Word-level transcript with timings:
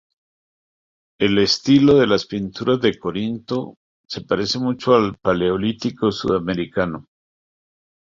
El 1.19 1.37
estilo 1.37 1.93
de 1.99 2.07
las 2.07 2.25
pinturas 2.25 2.81
de 2.81 2.97
Corinto 2.97 3.75
se 4.07 4.21
parece 4.21 4.57
mucho 4.57 4.95
al 4.95 5.11
del 5.11 5.17
paleolítico 5.19 6.11
sudamericano. 6.11 7.05